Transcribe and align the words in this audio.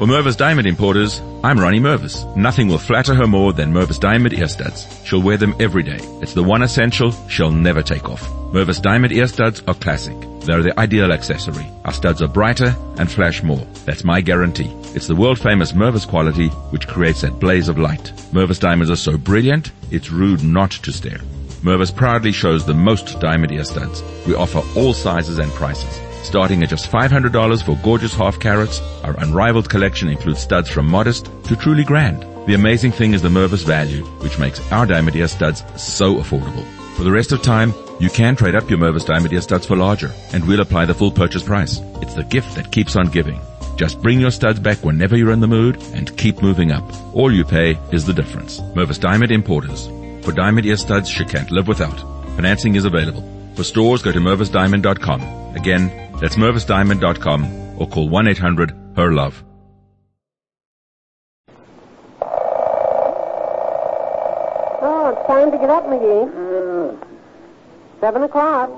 For 0.00 0.06
Mervis 0.06 0.34
Diamond 0.34 0.66
Importers, 0.66 1.20
I'm 1.44 1.60
Ronnie 1.60 1.78
Mervis. 1.78 2.24
Nothing 2.34 2.68
will 2.68 2.78
flatter 2.78 3.14
her 3.14 3.26
more 3.26 3.52
than 3.52 3.70
Mervis 3.70 4.00
Diamond 4.00 4.32
ear 4.32 4.48
studs. 4.48 4.86
She'll 5.04 5.20
wear 5.20 5.36
them 5.36 5.54
every 5.60 5.82
day. 5.82 5.98
It's 6.22 6.32
the 6.32 6.42
one 6.42 6.62
essential 6.62 7.10
she'll 7.28 7.50
never 7.50 7.82
take 7.82 8.08
off. 8.08 8.26
Mervis 8.50 8.80
Diamond 8.80 9.12
ear 9.12 9.26
studs 9.26 9.62
are 9.68 9.74
classic. 9.74 10.16
They're 10.40 10.62
the 10.62 10.80
ideal 10.80 11.12
accessory. 11.12 11.66
Our 11.84 11.92
studs 11.92 12.22
are 12.22 12.28
brighter 12.28 12.74
and 12.96 13.10
flash 13.10 13.42
more. 13.42 13.66
That's 13.84 14.02
my 14.02 14.22
guarantee. 14.22 14.74
It's 14.94 15.06
the 15.06 15.14
world 15.14 15.38
famous 15.38 15.72
Mervis 15.72 16.08
quality 16.08 16.48
which 16.70 16.88
creates 16.88 17.20
that 17.20 17.38
blaze 17.38 17.68
of 17.68 17.76
light. 17.76 18.10
Mervis 18.32 18.58
diamonds 18.58 18.90
are 18.90 18.96
so 18.96 19.18
brilliant, 19.18 19.70
it's 19.90 20.10
rude 20.10 20.42
not 20.42 20.70
to 20.70 20.92
stare. 20.92 21.20
Mervis 21.60 21.94
proudly 21.94 22.32
shows 22.32 22.64
the 22.64 22.72
most 22.72 23.20
diamond 23.20 23.52
ear 23.52 23.64
studs. 23.64 24.02
We 24.26 24.34
offer 24.34 24.62
all 24.74 24.94
sizes 24.94 25.38
and 25.38 25.52
prices. 25.52 26.09
Starting 26.22 26.62
at 26.62 26.68
just 26.68 26.90
$500 26.90 27.62
for 27.62 27.76
gorgeous 27.82 28.14
half 28.14 28.38
carats, 28.38 28.80
our 29.04 29.18
unrivaled 29.20 29.68
collection 29.68 30.08
includes 30.08 30.40
studs 30.40 30.68
from 30.68 30.86
modest 30.86 31.30
to 31.44 31.56
truly 31.56 31.84
grand. 31.84 32.22
The 32.46 32.54
amazing 32.54 32.92
thing 32.92 33.14
is 33.14 33.22
the 33.22 33.28
Mervis 33.28 33.64
value, 33.64 34.04
which 34.22 34.38
makes 34.38 34.60
our 34.72 34.86
diamond 34.86 35.16
ear 35.16 35.28
studs 35.28 35.62
so 35.76 36.16
affordable. 36.16 36.64
For 36.96 37.04
the 37.04 37.10
rest 37.12 37.32
of 37.32 37.42
time, 37.42 37.72
you 37.98 38.10
can 38.10 38.36
trade 38.36 38.54
up 38.54 38.68
your 38.68 38.78
Mervis 38.78 39.06
diamond 39.06 39.32
ear 39.32 39.40
studs 39.40 39.66
for 39.66 39.76
larger, 39.76 40.12
and 40.32 40.46
we'll 40.46 40.60
apply 40.60 40.84
the 40.84 40.94
full 40.94 41.10
purchase 41.10 41.42
price. 41.42 41.80
It's 42.02 42.14
the 42.14 42.24
gift 42.24 42.54
that 42.54 42.72
keeps 42.72 42.96
on 42.96 43.10
giving. 43.10 43.40
Just 43.76 44.02
bring 44.02 44.20
your 44.20 44.30
studs 44.30 44.60
back 44.60 44.84
whenever 44.84 45.16
you're 45.16 45.32
in 45.32 45.40
the 45.40 45.46
mood 45.46 45.80
and 45.94 46.16
keep 46.18 46.42
moving 46.42 46.70
up. 46.70 46.84
All 47.14 47.32
you 47.32 47.44
pay 47.44 47.78
is 47.92 48.04
the 48.04 48.12
difference. 48.12 48.60
Mervis 48.74 49.00
Diamond 49.00 49.32
Importers. 49.32 49.86
For 50.24 50.32
diamond 50.32 50.66
ear 50.66 50.76
studs 50.76 51.08
she 51.08 51.24
can't 51.24 51.50
live 51.50 51.66
without. 51.66 51.98
Financing 52.36 52.74
is 52.74 52.84
available. 52.84 53.26
For 53.54 53.64
stores, 53.64 54.02
go 54.02 54.12
to 54.12 54.18
mervisdiamond.com. 54.18 55.56
Again, 55.56 56.09
that's 56.20 56.36
mervisdiamond.com 56.36 57.80
or 57.80 57.88
call 57.88 58.08
1-800-HER-LOVE. 58.08 59.44
Oh, 64.82 65.14
it's 65.16 65.26
time 65.26 65.50
to 65.50 65.58
get 65.58 65.70
up, 65.70 65.86
McGee. 65.86 66.98
Seven 68.00 68.22
o'clock. 68.22 68.70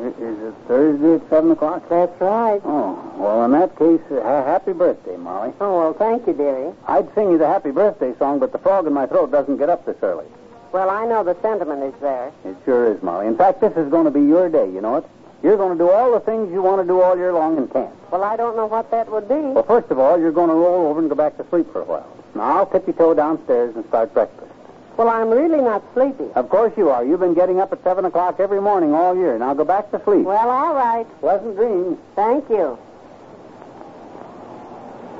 Is 0.00 0.38
it 0.38 0.54
Thursday 0.68 1.14
at 1.14 1.28
7 1.28 1.50
o'clock? 1.50 1.88
That's 1.88 2.20
right. 2.20 2.60
Oh, 2.64 3.12
well, 3.16 3.44
in 3.44 3.50
that 3.52 3.76
case, 3.76 4.00
uh, 4.12 4.44
happy 4.44 4.72
birthday, 4.72 5.16
Molly. 5.16 5.52
Oh, 5.60 5.78
well, 5.78 5.92
thank 5.94 6.26
you, 6.28 6.34
dearie. 6.34 6.72
I'd 6.86 7.12
sing 7.16 7.32
you 7.32 7.38
the 7.38 7.48
happy 7.48 7.72
birthday 7.72 8.16
song, 8.18 8.38
but 8.38 8.52
the 8.52 8.58
frog 8.58 8.86
in 8.86 8.92
my 8.92 9.06
throat 9.06 9.32
doesn't 9.32 9.56
get 9.56 9.68
up 9.68 9.86
this 9.86 9.96
early. 10.02 10.26
Well, 10.70 10.88
I 10.88 11.04
know 11.06 11.24
the 11.24 11.34
sentiment 11.42 11.82
is 11.82 12.00
there. 12.00 12.30
It 12.44 12.56
sure 12.64 12.92
is, 12.92 13.02
Molly. 13.02 13.26
In 13.26 13.36
fact, 13.36 13.60
this 13.60 13.72
is 13.76 13.90
going 13.90 14.04
to 14.04 14.10
be 14.12 14.20
your 14.20 14.48
day, 14.48 14.70
you 14.70 14.80
know 14.80 14.96
it? 14.96 15.04
You're 15.42 15.56
going 15.56 15.78
to 15.78 15.84
do 15.84 15.90
all 15.90 16.12
the 16.12 16.20
things 16.20 16.52
you 16.52 16.62
want 16.62 16.82
to 16.82 16.86
do 16.86 17.00
all 17.00 17.16
year 17.16 17.32
long 17.32 17.58
and 17.58 17.72
can't. 17.72 17.94
Well, 18.10 18.24
I 18.24 18.36
don't 18.36 18.56
know 18.56 18.66
what 18.66 18.90
that 18.90 19.10
would 19.10 19.28
be. 19.28 19.34
Well, 19.34 19.62
first 19.62 19.90
of 19.90 19.98
all, 19.98 20.18
you're 20.18 20.32
going 20.32 20.48
to 20.48 20.54
roll 20.54 20.88
over 20.88 20.98
and 21.00 21.08
go 21.08 21.14
back 21.14 21.36
to 21.36 21.46
sleep 21.48 21.72
for 21.72 21.82
a 21.82 21.84
while. 21.84 22.08
Now, 22.34 22.58
I'll 22.58 22.66
tippy 22.66 22.92
toe 22.92 23.14
downstairs 23.14 23.76
and 23.76 23.86
start 23.86 24.12
breakfast. 24.12 24.52
Well, 24.96 25.08
I'm 25.08 25.30
really 25.30 25.60
not 25.62 25.84
sleepy. 25.94 26.24
Of 26.34 26.48
course 26.48 26.72
you 26.76 26.90
are. 26.90 27.04
You've 27.04 27.20
been 27.20 27.34
getting 27.34 27.60
up 27.60 27.72
at 27.72 27.84
7 27.84 28.04
o'clock 28.04 28.40
every 28.40 28.60
morning 28.60 28.94
all 28.94 29.14
year. 29.16 29.38
Now 29.38 29.54
go 29.54 29.64
back 29.64 29.92
to 29.92 30.02
sleep. 30.02 30.24
Well, 30.24 30.50
all 30.50 30.74
right. 30.74 31.06
Pleasant 31.20 31.54
dreams. 31.54 31.98
Thank 32.16 32.48
you. 32.50 32.76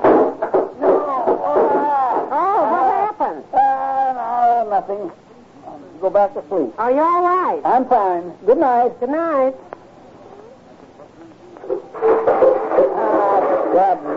No. 0.03 0.37
Oh, 2.31 2.61
what 2.71 3.17
happened? 3.17 3.45
Uh, 3.53 4.65
nothing. 4.69 5.11
Go 6.01 6.09
back 6.09 6.33
to 6.33 6.43
sleep. 6.49 6.73
Are 6.77 6.91
you 6.91 6.99
all 6.99 7.23
right? 7.23 7.61
I'm 7.63 7.87
fine. 7.87 8.33
Good 8.45 8.57
night. 8.57 8.99
Good 8.99 9.09
night. 9.09 9.55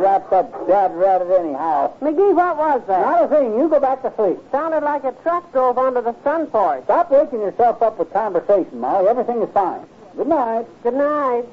Ah, 0.04 0.18
Dad, 0.18 0.30
wrap 0.30 0.30
that 0.30 0.66
dad 0.66 0.96
rat 0.96 1.22
it 1.22 1.30
anyhow. 1.30 1.92
McGee, 2.00 2.34
what 2.34 2.56
was 2.56 2.82
that? 2.88 3.02
Not 3.02 3.24
a 3.24 3.28
thing. 3.28 3.58
You 3.58 3.68
go 3.68 3.78
back 3.78 4.02
to 4.02 4.12
sleep. 4.16 4.38
Sounded 4.50 4.82
like 4.82 5.04
a 5.04 5.12
truck 5.22 5.50
drove 5.52 5.78
onto 5.78 6.02
the 6.02 6.14
sun 6.24 6.46
porch. 6.48 6.84
Stop 6.84 7.10
waking 7.10 7.40
yourself 7.40 7.82
up 7.82 7.98
with 7.98 8.12
conversation, 8.12 8.80
Molly. 8.80 9.08
Everything 9.08 9.42
is 9.42 9.50
fine. 9.54 9.86
Good 10.16 10.26
night. 10.26 10.66
Good 10.82 10.94
night. 10.94 11.44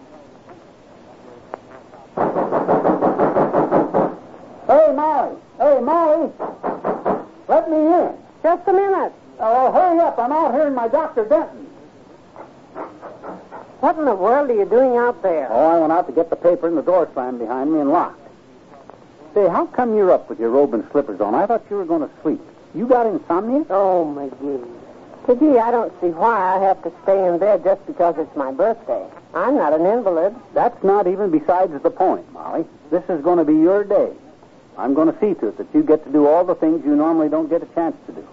Hey, 4.68 4.94
Molly. 4.96 5.36
Hey, 5.58 5.80
Molly. 5.82 6.32
Let 7.48 7.70
me 7.70 7.78
in. 7.78 8.14
Just 8.44 8.68
a 8.68 8.74
minute. 8.74 9.14
Oh, 9.40 9.72
hurry 9.72 10.00
up. 10.00 10.18
I'm 10.18 10.32
out 10.32 10.54
here 10.54 10.68
in 10.68 10.76
my 10.76 10.88
Dr. 10.88 11.26
Denton. 11.26 11.68
What 13.80 13.98
in 13.98 14.06
the 14.06 14.16
world 14.16 14.50
are 14.50 14.54
you 14.54 14.66
doing 14.66 14.98
out 14.98 15.22
there? 15.22 15.48
Oh, 15.50 15.68
I 15.68 15.80
went 15.80 15.94
out 15.94 16.08
to 16.08 16.14
get 16.14 16.30
the 16.30 16.36
paper 16.36 16.68
and 16.68 16.78
the 16.78 16.82
door 16.82 17.10
slammed 17.14 17.40
behind 17.40 17.72
me 17.72 17.80
and 17.80 17.92
locked. 17.92 18.19
Say, 19.34 19.48
how 19.48 19.68
come 19.68 19.96
you're 19.96 20.12
up 20.12 20.30
with 20.30 20.40
your 20.40 20.50
robe 20.50 20.74
and 20.74 20.90
slippers 20.92 21.22
on? 21.22 21.36
I 21.36 21.46
thought 21.46 21.64
you 21.70 21.78
were 21.78 21.86
going 21.86 22.08
to 22.08 22.10
sleep. 22.22 22.42
You 22.74 22.88
got 22.88 23.06
insomnia? 23.06 23.66
Oh, 23.70 24.06
McGee. 24.16 24.68
McGee, 25.26 25.62
I 25.62 25.70
don't 25.70 25.94
see 26.02 26.08
why 26.08 26.56
I 26.56 26.60
have 26.60 26.82
to 26.84 26.92
stay 27.04 27.28
in 27.28 27.38
bed 27.38 27.64
just 27.64 27.86
because 27.86 28.16
it's 28.18 28.36
my 28.36 28.52
birthday. 28.52 29.06
I'm 29.36 29.56
not 29.56 29.74
an 29.74 29.86
invalid. 29.86 30.36
That's 30.56 30.84
not 30.84 31.06
even 31.06 31.30
besides 31.30 31.72
the 31.84 31.92
point, 31.92 32.32
Molly. 32.34 32.66
This 32.90 33.04
is 33.10 33.22
going 33.22 33.38
to 33.38 33.46
be 33.46 33.54
your 33.54 33.84
day. 33.84 34.12
I'm 34.78 34.96
going 34.96 35.14
to 35.14 35.20
see 35.20 35.40
to 35.40 35.50
it 35.50 35.58
that 35.58 35.68
you 35.74 35.84
get 35.84 36.04
to 36.06 36.12
do 36.12 36.28
all 36.28 36.44
the 36.44 36.56
things 36.56 36.84
you 36.84 36.96
normally 36.96 37.30
don't 37.30 37.50
get 37.50 37.62
a 37.62 37.68
chance 37.68 37.96
to 38.08 38.14
do. 38.14 38.28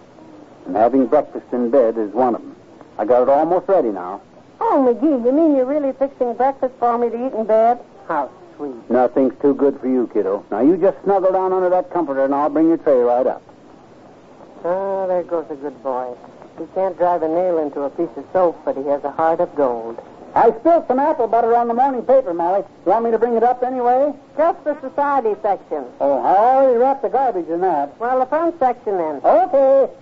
And 0.65 0.75
having 0.75 1.05
breakfast 1.05 1.45
in 1.51 1.69
bed 1.69 1.97
is 1.97 2.11
one 2.13 2.33
of 2.33 2.41
them. 2.41 2.55
I 2.97 3.05
got 3.05 3.21
it 3.21 3.29
almost 3.29 3.67
ready 3.67 3.89
now. 3.89 4.21
Oh, 4.59 4.83
McGee, 4.87 5.23
you 5.23 5.31
mean 5.31 5.55
you're 5.55 5.65
really 5.65 5.93
fixing 5.93 6.33
breakfast 6.33 6.73
for 6.79 6.97
me 6.97 7.09
to 7.09 7.27
eat 7.27 7.33
in 7.33 7.45
bed? 7.45 7.79
How 8.07 8.31
sweet. 8.55 8.89
Nothing's 8.89 9.06
too 9.47 9.53
good 9.53 9.79
for 9.79 9.87
you, 9.87 10.09
kiddo. 10.13 10.45
Now 10.51 10.59
you 10.59 10.75
just 10.75 11.01
snuggle 11.03 11.31
down 11.31 11.53
under 11.53 11.69
that 11.69 11.89
comforter 11.91 12.25
and 12.25 12.35
I'll 12.35 12.49
bring 12.49 12.67
your 12.67 12.77
tray 12.77 12.97
right 12.97 13.25
up. 13.25 13.41
Ah, 14.65 15.07
there 15.07 15.23
goes 15.23 15.45
a 15.49 15.55
good 15.55 15.81
boy. 15.81 16.15
He 16.59 16.65
can't 16.75 16.97
drive 16.97 17.23
a 17.23 17.29
nail 17.29 17.59
into 17.59 17.81
a 17.81 17.89
piece 17.89 18.09
of 18.17 18.25
soap, 18.33 18.59
but 18.65 18.75
he 18.75 18.83
has 18.83 19.03
a 19.05 19.11
heart 19.11 19.39
of 19.39 19.55
gold. 19.55 20.03
I 20.35 20.51
spilled 20.59 20.85
some 20.87 20.99
apple 20.99 21.27
butter 21.27 21.55
on 21.55 21.69
the 21.69 21.73
morning 21.73 22.01
paper, 22.01 22.33
Molly. 22.33 22.65
You 22.85 22.91
want 22.91 23.05
me 23.05 23.11
to 23.11 23.17
bring 23.17 23.35
it 23.37 23.43
up 23.43 23.63
anyway? 23.63 24.13
Just 24.35 24.63
the 24.65 24.79
society 24.81 25.35
section. 25.41 25.85
Oh, 26.01 26.21
I 26.21 26.35
already 26.35 26.77
wrapped 26.77 27.03
the 27.03 27.09
garbage 27.09 27.47
in 27.47 27.61
that. 27.61 27.97
Well, 27.99 28.19
the 28.19 28.25
front 28.25 28.59
section 28.59 28.97
then. 28.97 29.21
Okay. 29.23 29.93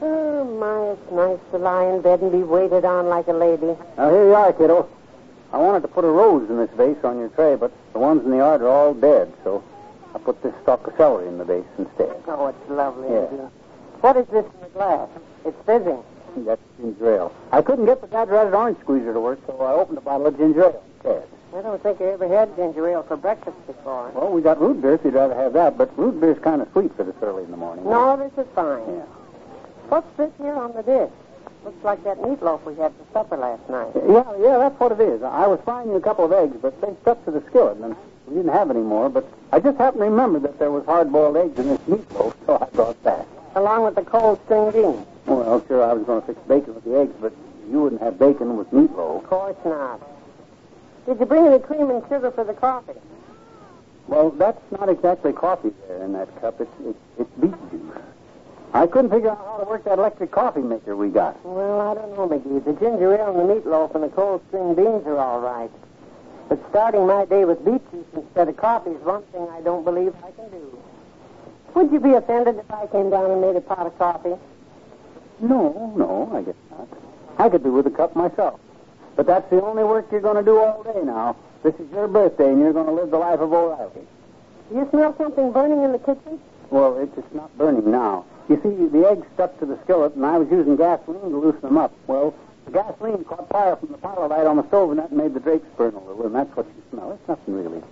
Oh, 0.00 0.44
my, 0.44 0.92
it's 0.92 1.12
nice 1.12 1.50
to 1.52 1.58
lie 1.58 1.84
in 1.92 2.00
bed 2.00 2.20
and 2.20 2.32
be 2.32 2.42
waited 2.42 2.86
on 2.86 3.08
like 3.08 3.28
a 3.28 3.32
lady. 3.32 3.76
Now 3.98 4.10
here 4.10 4.28
you 4.28 4.34
are, 4.34 4.52
kiddo. 4.52 4.88
I 5.52 5.58
wanted 5.58 5.82
to 5.82 5.88
put 5.88 6.04
a 6.04 6.08
rose 6.08 6.48
in 6.50 6.56
this 6.56 6.70
vase 6.76 7.02
on 7.04 7.18
your 7.18 7.28
tray, 7.30 7.56
but 7.56 7.72
the 7.92 7.98
ones 7.98 8.24
in 8.24 8.30
the 8.30 8.38
yard 8.38 8.62
are 8.62 8.68
all 8.68 8.94
dead, 8.94 9.32
so 9.44 9.62
I 10.14 10.18
put 10.18 10.42
this 10.42 10.54
stalk 10.62 10.86
of 10.86 10.94
celery 10.96 11.28
in 11.28 11.38
the 11.38 11.44
vase 11.44 11.64
instead. 11.78 12.16
Oh, 12.26 12.48
it's 12.48 12.70
lovely. 12.70 13.08
Yeah. 13.08 13.48
What 14.00 14.16
is 14.16 14.26
this 14.26 14.44
in 14.44 14.60
the 14.60 14.68
glass? 14.68 15.08
It's 15.44 15.56
fizzing. 15.64 16.02
That's 16.38 16.60
ginger 16.78 17.14
ale. 17.14 17.34
I 17.52 17.62
couldn't 17.62 17.86
get 17.86 18.02
the 18.02 18.08
dad-ratted 18.08 18.52
orange 18.52 18.78
squeezer 18.80 19.14
to 19.14 19.20
work, 19.20 19.38
so 19.46 19.58
I 19.60 19.72
opened 19.72 19.96
a 19.98 20.02
bottle 20.02 20.26
of 20.26 20.36
ginger 20.36 20.64
ale 20.64 20.82
instead. 20.96 21.22
I 21.54 21.62
don't 21.62 21.82
think 21.82 22.00
I 22.02 22.04
ever 22.04 22.28
had 22.28 22.54
ginger 22.56 22.86
ale 22.88 23.04
for 23.04 23.16
breakfast 23.16 23.56
before. 23.66 24.10
Well, 24.14 24.30
we 24.30 24.42
got 24.42 24.60
root 24.60 24.82
beer 24.82 24.94
if 24.94 25.04
you'd 25.04 25.14
rather 25.14 25.34
have 25.34 25.54
that, 25.54 25.78
but 25.78 25.96
root 25.98 26.20
beer's 26.20 26.38
kind 26.40 26.60
of 26.60 26.68
sweet 26.72 26.94
for 26.94 27.04
this 27.04 27.14
early 27.22 27.44
in 27.44 27.50
the 27.50 27.56
morning. 27.56 27.84
No, 27.84 28.16
this 28.18 28.32
is 28.36 28.50
fine. 28.54 28.82
Yeah. 28.86 29.04
What's 29.88 30.16
this 30.18 30.30
here 30.36 30.54
on 30.54 30.74
the 30.74 30.82
dish? 30.82 31.10
Looks 31.66 31.82
like 31.82 32.04
that 32.04 32.18
meatloaf 32.18 32.62
we 32.62 32.76
had 32.76 32.92
for 32.92 33.04
supper 33.12 33.36
last 33.36 33.68
night. 33.68 33.90
Yeah, 33.96 34.22
yeah, 34.38 34.58
that's 34.58 34.78
what 34.78 34.92
it 34.92 35.00
is. 35.00 35.20
I 35.24 35.48
was 35.48 35.58
frying 35.64 35.88
you 35.88 35.96
a 35.96 36.00
couple 36.00 36.24
of 36.24 36.30
eggs, 36.30 36.56
but 36.62 36.80
they 36.80 36.94
stuck 37.02 37.24
to 37.24 37.32
the 37.32 37.42
skillet, 37.48 37.78
and 37.78 37.96
we 38.28 38.36
didn't 38.36 38.52
have 38.52 38.70
any 38.70 38.82
more. 38.82 39.10
But 39.10 39.28
I 39.50 39.58
just 39.58 39.76
happened 39.76 40.02
to 40.02 40.04
remember 40.04 40.38
that 40.38 40.60
there 40.60 40.70
was 40.70 40.84
hard-boiled 40.86 41.36
eggs 41.36 41.58
in 41.58 41.66
this 41.66 41.80
meatloaf, 41.80 42.34
so 42.46 42.56
I 42.62 42.66
brought 42.66 43.02
that. 43.02 43.26
Along 43.56 43.82
with 43.84 43.96
the 43.96 44.02
cold 44.02 44.38
string 44.44 44.70
beans. 44.70 45.04
Well, 45.26 45.64
sure, 45.66 45.82
I 45.82 45.92
was 45.92 46.04
going 46.06 46.20
to 46.20 46.26
fix 46.28 46.38
bacon 46.46 46.72
with 46.76 46.84
the 46.84 47.00
eggs, 47.00 47.14
but 47.20 47.32
you 47.68 47.82
wouldn't 47.82 48.00
have 48.00 48.16
bacon 48.16 48.56
with 48.56 48.70
meatloaf. 48.70 49.24
Of 49.24 49.26
course 49.26 49.56
not. 49.64 50.00
Did 51.06 51.18
you 51.18 51.26
bring 51.26 51.48
any 51.48 51.58
cream 51.58 51.90
and 51.90 52.00
sugar 52.08 52.30
for 52.30 52.44
the 52.44 52.54
coffee? 52.54 52.92
Well, 54.06 54.30
that's 54.30 54.62
not 54.70 54.88
exactly 54.88 55.32
coffee 55.32 55.72
there 55.88 56.04
in 56.04 56.12
that 56.12 56.28
cup. 56.40 56.60
It's, 56.60 56.70
it's, 56.84 56.98
it's 57.18 57.30
beet 57.40 57.70
juice. 57.72 57.82
I 58.72 58.86
couldn't 58.86 59.10
figure 59.10 59.30
out 59.30 59.38
how 59.38 59.58
to 59.58 59.64
work 59.64 59.84
that 59.84 59.98
electric 59.98 60.30
coffee 60.30 60.60
maker 60.60 60.96
we 60.96 61.08
got. 61.08 61.42
Well, 61.44 61.80
I 61.80 61.94
don't 61.94 62.14
know, 62.16 62.28
McGee. 62.28 62.64
The 62.64 62.72
ginger 62.74 63.14
ale 63.14 63.38
and 63.38 63.48
the 63.48 63.54
meatloaf 63.54 63.94
and 63.94 64.04
the 64.04 64.08
cold 64.08 64.42
string 64.48 64.74
beans 64.74 65.06
are 65.06 65.18
all 65.18 65.40
right. 65.40 65.70
But 66.48 66.60
starting 66.70 67.06
my 67.06 67.24
day 67.24 67.44
with 67.44 67.64
beet 67.64 67.90
juice 67.90 68.06
instead 68.14 68.48
of 68.48 68.56
coffee 68.56 68.90
is 68.90 69.02
one 69.02 69.22
thing 69.32 69.48
I 69.50 69.60
don't 69.62 69.84
believe 69.84 70.14
I 70.22 70.30
can 70.32 70.50
do. 70.50 70.78
Would 71.74 71.92
you 71.92 72.00
be 72.00 72.12
offended 72.12 72.56
if 72.56 72.70
I 72.70 72.86
came 72.86 73.10
down 73.10 73.30
and 73.30 73.40
made 73.40 73.56
a 73.56 73.60
pot 73.60 73.86
of 73.86 73.98
coffee? 73.98 74.36
No, 75.40 75.92
no, 75.96 76.30
I 76.34 76.42
guess 76.42 76.54
not. 76.70 76.88
I 77.38 77.48
could 77.48 77.62
do 77.62 77.72
with 77.72 77.86
a 77.86 77.90
cup 77.90 78.16
myself. 78.16 78.60
But 79.16 79.26
that's 79.26 79.48
the 79.50 79.62
only 79.62 79.84
work 79.84 80.06
you're 80.10 80.20
going 80.20 80.36
to 80.36 80.42
do 80.42 80.58
all 80.58 80.82
day 80.82 81.02
now. 81.02 81.36
This 81.62 81.74
is 81.76 81.90
your 81.90 82.08
birthday, 82.08 82.48
and 82.48 82.60
you're 82.60 82.72
going 82.72 82.86
to 82.86 82.92
live 82.92 83.10
the 83.10 83.18
life 83.18 83.40
of 83.40 83.52
O'Reilly. 83.52 84.06
Do 84.70 84.76
you 84.76 84.88
smell 84.90 85.14
something 85.16 85.52
burning 85.52 85.82
in 85.82 85.92
the 85.92 85.98
kitchen? 85.98 86.40
Well, 86.70 86.98
it's 86.98 87.14
just 87.14 87.32
not 87.34 87.56
burning 87.56 87.90
now. 87.90 88.24
You 88.48 88.60
see, 88.62 88.86
the 88.86 89.08
eggs 89.08 89.26
stuck 89.34 89.58
to 89.60 89.66
the 89.66 89.78
skillet, 89.84 90.14
and 90.14 90.24
I 90.24 90.38
was 90.38 90.48
using 90.50 90.76
gasoline 90.76 91.30
to 91.30 91.38
loosen 91.38 91.60
them 91.62 91.78
up. 91.78 91.92
Well, 92.06 92.34
the 92.64 92.72
gasoline 92.72 93.24
caught 93.24 93.48
fire 93.48 93.76
from 93.76 93.90
the 93.90 93.98
pilot 93.98 94.28
light 94.28 94.46
on 94.46 94.56
the 94.56 94.66
stove, 94.68 94.90
and 94.90 94.98
that 94.98 95.12
made 95.12 95.34
the 95.34 95.40
drapes 95.40 95.66
burn 95.76 95.94
a 95.94 96.00
little, 96.00 96.26
and 96.26 96.34
that's 96.34 96.54
what 96.56 96.66
you 96.66 96.82
smell. 96.90 97.12
It's 97.12 97.28
nothing 97.28 97.54
really. 97.54 97.82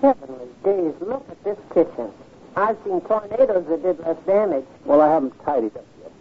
Heavenly 0.00 0.48
days, 0.64 0.94
look 1.00 1.26
at 1.30 1.42
this 1.44 1.58
kitchen. 1.74 2.10
I've 2.56 2.76
seen 2.84 3.00
tornadoes 3.02 3.66
that 3.68 3.82
did 3.82 3.98
less 4.00 4.16
damage. 4.26 4.64
Well, 4.84 5.00
I 5.00 5.08
haven't 5.08 5.34
tidied 5.44 5.76
up 5.76 5.84
yet. 6.02 6.12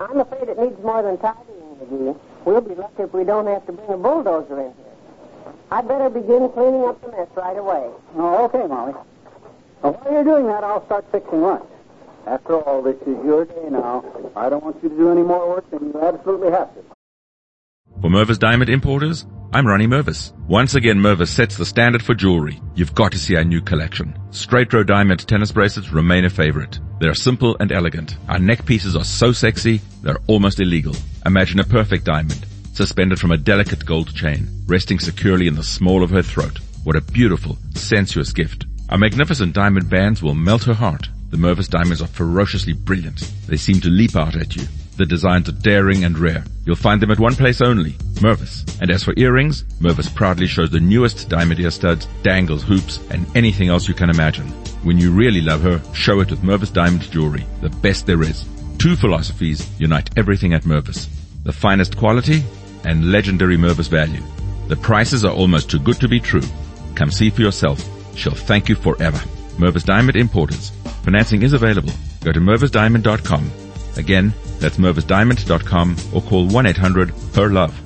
I'm 0.00 0.20
afraid 0.20 0.48
it 0.48 0.58
needs 0.58 0.80
more 0.82 1.02
than 1.02 1.18
tidying, 1.18 1.76
McGee. 1.80 2.16
We'll 2.44 2.60
be 2.60 2.74
lucky 2.74 3.02
if 3.02 3.12
we 3.12 3.24
don't 3.24 3.46
have 3.46 3.66
to 3.66 3.72
bring 3.72 3.90
a 3.90 3.96
bulldozer 3.96 4.60
in 4.60 4.72
here. 4.72 5.54
I'd 5.70 5.88
better 5.88 6.08
begin 6.08 6.48
cleaning 6.50 6.84
up 6.84 7.00
the 7.02 7.10
mess 7.10 7.28
right 7.34 7.56
away. 7.56 7.90
Oh, 8.16 8.44
okay, 8.44 8.66
Molly. 8.66 8.94
Now, 9.86 9.92
while 9.92 10.14
you're 10.14 10.24
doing 10.24 10.46
that, 10.48 10.64
I'll 10.64 10.84
start 10.86 11.04
fixing 11.12 11.42
lunch. 11.42 11.64
After 12.26 12.60
all, 12.60 12.82
this 12.82 12.96
is 13.02 13.24
your 13.24 13.44
day 13.44 13.68
now. 13.70 14.04
I 14.34 14.48
don't 14.48 14.64
want 14.64 14.82
you 14.82 14.88
to 14.88 14.96
do 14.96 15.12
any 15.12 15.22
more 15.22 15.48
work 15.48 15.70
than 15.70 15.84
you 15.84 16.00
absolutely 16.02 16.50
have 16.50 16.74
to. 16.74 16.82
For 18.00 18.10
Mervis 18.10 18.36
Diamond 18.40 18.68
Importers, 18.68 19.26
I'm 19.52 19.64
Ronnie 19.64 19.86
Mervis. 19.86 20.32
Once 20.48 20.74
again, 20.74 20.98
Mervis 20.98 21.28
sets 21.28 21.56
the 21.56 21.64
standard 21.64 22.02
for 22.02 22.16
jewelry. 22.16 22.60
You've 22.74 22.96
got 22.96 23.12
to 23.12 23.18
see 23.18 23.36
our 23.36 23.44
new 23.44 23.60
collection. 23.60 24.18
Straight 24.32 24.72
row 24.72 24.82
diamond 24.82 25.24
tennis 25.28 25.52
bracelets 25.52 25.92
remain 25.92 26.24
a 26.24 26.30
favorite. 26.30 26.80
They're 26.98 27.14
simple 27.14 27.56
and 27.60 27.70
elegant. 27.70 28.16
Our 28.28 28.40
neck 28.40 28.66
pieces 28.66 28.96
are 28.96 29.04
so 29.04 29.30
sexy, 29.30 29.82
they're 30.02 30.18
almost 30.26 30.58
illegal. 30.58 30.96
Imagine 31.24 31.60
a 31.60 31.64
perfect 31.64 32.04
diamond, 32.04 32.44
suspended 32.72 33.20
from 33.20 33.30
a 33.30 33.36
delicate 33.36 33.86
gold 33.86 34.12
chain, 34.16 34.48
resting 34.66 34.98
securely 34.98 35.46
in 35.46 35.54
the 35.54 35.62
small 35.62 36.02
of 36.02 36.10
her 36.10 36.22
throat. 36.22 36.58
What 36.82 36.96
a 36.96 37.00
beautiful, 37.00 37.56
sensuous 37.76 38.32
gift. 38.32 38.65
Our 38.88 38.98
magnificent 38.98 39.52
diamond 39.52 39.90
bands 39.90 40.22
will 40.22 40.34
melt 40.34 40.62
her 40.64 40.74
heart. 40.74 41.08
The 41.30 41.36
Mervis 41.36 41.68
diamonds 41.68 42.00
are 42.00 42.06
ferociously 42.06 42.72
brilliant. 42.72 43.18
They 43.48 43.56
seem 43.56 43.80
to 43.80 43.88
leap 43.88 44.14
out 44.14 44.36
at 44.36 44.54
you. 44.54 44.62
The 44.96 45.04
designs 45.04 45.48
are 45.48 45.52
daring 45.52 46.04
and 46.04 46.16
rare. 46.16 46.44
You'll 46.64 46.76
find 46.76 47.02
them 47.02 47.10
at 47.10 47.18
one 47.18 47.34
place 47.34 47.60
only, 47.60 47.92
Mervis. 48.22 48.80
And 48.80 48.92
as 48.92 49.02
for 49.02 49.12
earrings, 49.16 49.64
Mervis 49.80 50.14
proudly 50.14 50.46
shows 50.46 50.70
the 50.70 50.78
newest 50.78 51.28
diamond 51.28 51.58
ear 51.58 51.72
studs, 51.72 52.06
dangles, 52.22 52.62
hoops, 52.62 53.00
and 53.10 53.26
anything 53.36 53.68
else 53.68 53.88
you 53.88 53.94
can 53.94 54.08
imagine. 54.08 54.46
When 54.84 54.98
you 54.98 55.10
really 55.10 55.40
love 55.40 55.62
her, 55.62 55.82
show 55.92 56.20
it 56.20 56.30
with 56.30 56.42
Mervis 56.42 56.72
Diamond 56.72 57.10
Jewelry, 57.10 57.44
the 57.60 57.70
best 57.70 58.06
there 58.06 58.22
is. 58.22 58.44
Two 58.78 58.94
philosophies 58.94 59.68
unite 59.80 60.10
everything 60.16 60.54
at 60.54 60.62
Mervis. 60.62 61.08
The 61.42 61.52
finest 61.52 61.96
quality 61.96 62.44
and 62.84 63.10
legendary 63.10 63.56
Mervis 63.56 63.88
value. 63.88 64.22
The 64.68 64.76
prices 64.76 65.24
are 65.24 65.34
almost 65.34 65.70
too 65.70 65.80
good 65.80 66.00
to 66.00 66.08
be 66.08 66.20
true. 66.20 66.42
Come 66.94 67.10
see 67.10 67.30
for 67.30 67.42
yourself. 67.42 67.95
She'll 68.16 68.34
thank 68.34 68.68
you 68.68 68.74
forever. 68.74 69.18
Mervis 69.58 69.84
Diamond 69.84 70.16
Importers. 70.16 70.70
Financing 71.04 71.42
is 71.42 71.52
available. 71.52 71.92
Go 72.24 72.32
to 72.32 72.40
mervisdiamond.com. 72.40 73.50
Again, 73.96 74.34
that's 74.58 74.76
mervisdiamond.com 74.78 75.96
or 76.12 76.22
call 76.22 76.48
1-800-PER-LOVE. 76.48 77.85